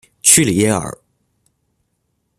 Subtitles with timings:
[0.23, 0.97] 屈里耶尔。